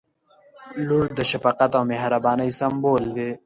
•لور 0.87 1.07
د 1.17 1.19
شفقت 1.31 1.71
او 1.77 1.83
مهربانۍ 1.91 2.49
سمبول 2.59 3.03
دی. 3.15 3.29